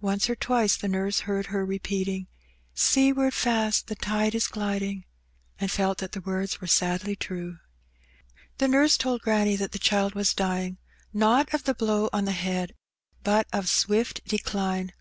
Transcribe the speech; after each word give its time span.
Once 0.00 0.30
or 0.30 0.36
twice 0.36 0.76
the 0.76 0.86
nurse 0.86 1.22
heard 1.26 1.46
her 1.46 1.66
repeating,'' 1.66 2.28
Seaward 2.90 3.34
fast 3.34 3.88
the 3.88 3.96
tide 3.96 4.32
is 4.32 4.46
gliding," 4.46 5.04
and 5.58 5.68
felt 5.68 5.98
that 5.98 6.12
the 6.12 6.20
words 6.20 6.60
were 6.60 6.68
sadly 6.68 7.16
true. 7.16 7.58
The 8.58 8.68
nurse 8.68 8.96
told 8.96 9.22
granny 9.22 9.56
that 9.56 9.72
the 9.72 9.80
child 9.80 10.14
was 10.14 10.32
dying, 10.32 10.78
not 11.12 11.52
of 11.52 11.64
the 11.64 11.74
blow 11.74 12.08
on 12.12 12.24
the 12.24 12.30
head, 12.30 12.72
but 13.24 13.48
of 13.52 13.68
swift 13.68 14.24
decline. 14.26 14.92